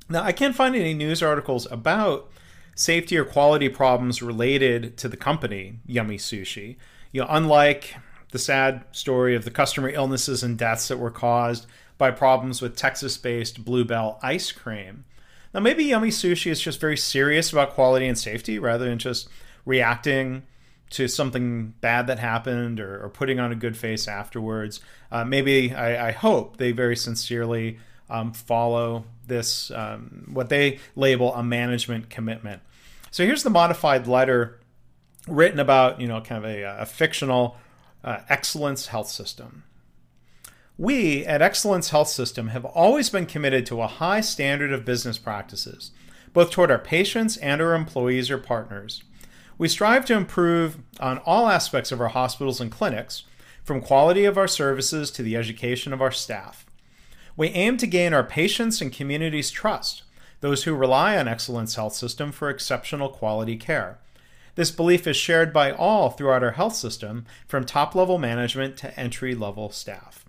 [0.09, 2.31] Now, I can't find any news articles about
[2.75, 6.77] safety or quality problems related to the company, Yummy Sushi.
[7.13, 7.95] You know, unlike
[8.33, 11.67] the sad story of the customer illnesses and deaths that were caused
[11.99, 15.05] by problems with Texas based Blue Bell ice cream.
[15.53, 19.29] Now, maybe Yummy Sushi is just very serious about quality and safety rather than just
[19.65, 20.43] reacting
[20.91, 24.81] to something bad that happened or, or putting on a good face afterwards.
[25.11, 27.79] Uh, maybe, I, I, hope, they very sincerely
[28.11, 32.63] um, follow this, um, what they label a management commitment.
[33.11, 34.59] So here's the modified letter
[35.27, 37.57] written about, you know, kind of a, a fictional
[38.03, 39.65] uh, Excellence Health System.
[40.77, 45.19] We at Excellence Health System have always been committed to a high standard of business
[45.19, 45.93] practices,
[46.33, 49.05] both toward our patients and our employees or partners.
[49.57, 53.23] We strive to improve on all aspects of our hospitals and clinics,
[53.63, 56.67] from quality of our services to the education of our staff.
[57.37, 60.03] We aim to gain our patients' and communities' trust,
[60.41, 64.01] those who rely on Excellence Health System for exceptional quality care.
[64.57, 68.99] This belief is shared by all throughout our health system, from top level management to
[68.99, 70.25] entry level staff.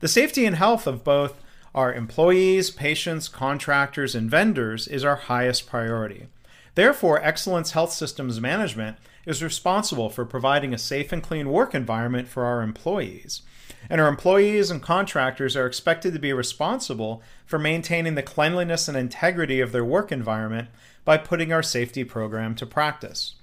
[0.00, 1.40] The safety and health of both
[1.74, 6.26] our employees, patients, contractors, and vendors is our highest priority.
[6.74, 12.28] Therefore, Excellence Health Systems Management is responsible for providing a safe and clean work environment
[12.28, 13.40] for our employees.
[13.88, 18.96] And our employees and contractors are expected to be responsible for maintaining the cleanliness and
[18.96, 20.68] integrity of their work environment
[21.06, 23.36] by putting our safety program to practice.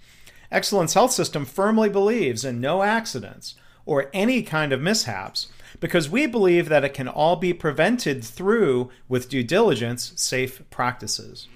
[0.52, 3.56] Excellence Health System firmly believes in no accidents
[3.86, 5.47] or any kind of mishaps
[5.80, 11.48] because we believe that it can all be prevented through, with due diligence, safe practices.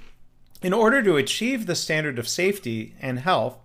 [0.61, 3.57] In order to achieve the standard of safety and health,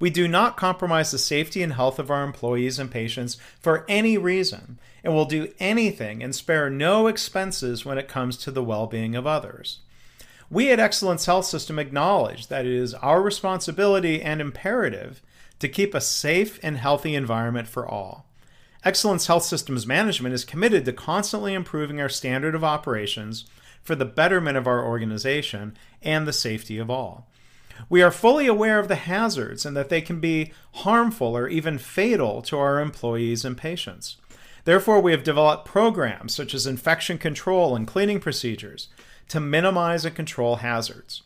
[0.00, 4.16] we do not compromise the safety and health of our employees and patients for any
[4.16, 8.86] reason, and will do anything and spare no expenses when it comes to the well
[8.86, 9.80] being of others.
[10.50, 15.22] We at Excellence Health System acknowledge that it is our responsibility and imperative
[15.60, 18.26] to keep a safe and healthy environment for all.
[18.82, 23.44] Excellence Health Systems Management is committed to constantly improving our standard of operations
[23.82, 27.28] for the betterment of our organization and the safety of all.
[27.90, 31.76] We are fully aware of the hazards and that they can be harmful or even
[31.76, 34.16] fatal to our employees and patients.
[34.64, 38.88] Therefore, we have developed programs such as infection control and cleaning procedures
[39.28, 41.22] to minimize and control hazards.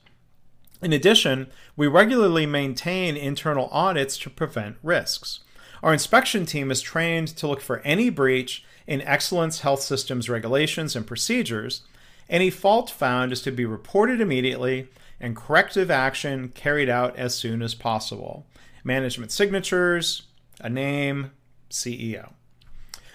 [0.82, 5.41] In addition, we regularly maintain internal audits to prevent risks.
[5.82, 10.94] Our inspection team is trained to look for any breach in Excellence Health Systems regulations
[10.94, 11.82] and procedures.
[12.28, 14.88] Any fault found is to be reported immediately
[15.20, 18.46] and corrective action carried out as soon as possible.
[18.82, 20.22] Management signatures,
[20.60, 21.32] a name,
[21.70, 22.32] CEO.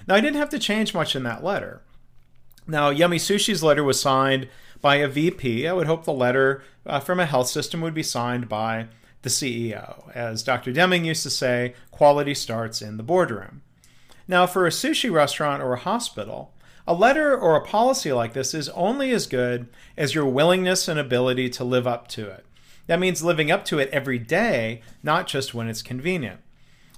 [0.07, 1.81] Now, I didn't have to change much in that letter.
[2.67, 4.47] Now, Yummy Sushi's letter was signed
[4.81, 5.67] by a VP.
[5.67, 8.87] I would hope the letter uh, from a health system would be signed by
[9.22, 10.10] the CEO.
[10.16, 10.71] As Dr.
[10.71, 13.62] Deming used to say, quality starts in the boardroom.
[14.27, 16.54] Now, for a sushi restaurant or a hospital,
[16.88, 19.68] a letter or a policy like this is only as good
[19.98, 22.45] as your willingness and ability to live up to it.
[22.88, 26.39] That means living up to it every day, not just when it's convenient.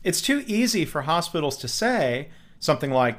[0.04, 2.30] It's too easy for hospitals to say
[2.60, 3.18] something like,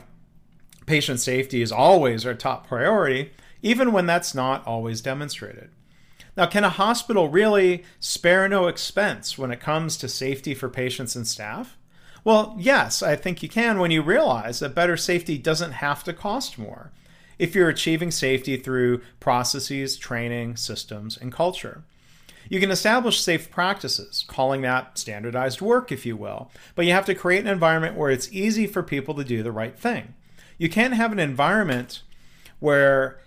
[0.86, 5.70] patient safety is always our top priority, even when that's not always demonstrated.
[6.36, 11.14] Now, can a hospital really spare no expense when it comes to safety for patients
[11.14, 11.76] and staff?
[12.24, 16.12] Well, yes, I think you can when you realize that better safety doesn't have to
[16.12, 16.90] cost more
[17.38, 21.82] if you're achieving safety through processes, training, systems, and culture.
[22.48, 27.06] You can establish safe practices, calling that standardized work, if you will, but you have
[27.06, 30.14] to create an environment where it's easy for people to do the right thing.
[30.58, 32.02] You can't have an environment
[32.60, 33.18] where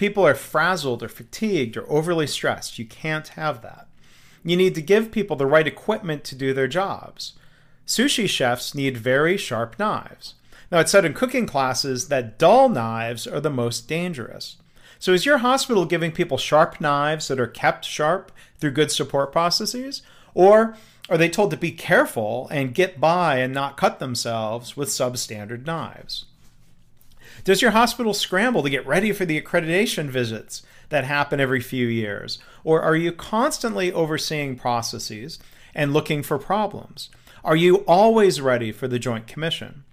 [0.00, 2.78] people are frazzled or fatigued or overly stressed.
[2.78, 3.86] You can't have that.
[4.42, 7.34] You need to give people the right equipment to do their jobs.
[7.86, 10.36] Sushi chefs need very sharp knives.
[10.72, 14.56] Now, it's said in cooking classes that dull knives are the most dangerous.
[14.98, 19.32] So, is your hospital giving people sharp knives that are kept sharp through good support
[19.32, 20.00] processes?
[20.32, 20.76] Or
[21.10, 25.66] are they told to be careful and get by and not cut themselves with substandard
[25.66, 26.24] knives?
[27.44, 31.86] Does your hospital scramble to get ready for the accreditation visits that happen every few
[31.86, 32.38] years?
[32.64, 35.38] Or are you constantly overseeing processes
[35.74, 37.08] and looking for problems?
[37.42, 39.84] Are you always ready for the Joint Commission?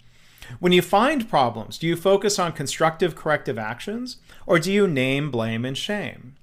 [0.60, 5.32] When you find problems, do you focus on constructive corrective actions or do you name,
[5.32, 6.36] blame, and shame?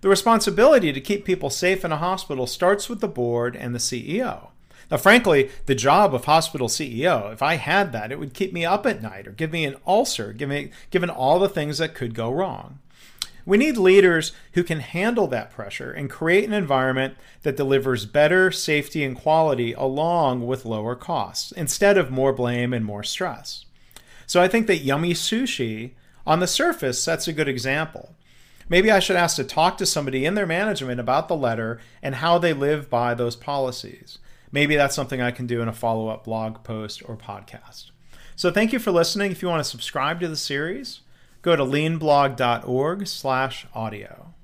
[0.00, 3.78] The responsibility to keep people safe in a hospital starts with the board and the
[3.78, 4.49] CEO.
[4.90, 8.64] Now, frankly, the job of hospital CEO, if I had that, it would keep me
[8.64, 11.94] up at night or give me an ulcer, give me, given all the things that
[11.94, 12.80] could go wrong.
[13.46, 18.50] We need leaders who can handle that pressure and create an environment that delivers better
[18.50, 23.64] safety and quality along with lower costs instead of more blame and more stress.
[24.26, 25.92] So I think that Yummy Sushi
[26.26, 28.14] on the surface sets a good example.
[28.68, 32.16] Maybe I should ask to talk to somebody in their management about the letter and
[32.16, 34.18] how they live by those policies.
[34.52, 37.90] Maybe that's something I can do in a follow up blog post or podcast.
[38.36, 39.30] So thank you for listening.
[39.30, 41.00] If you want to subscribe to the series,
[41.42, 44.34] go to leanblog.org slash audio.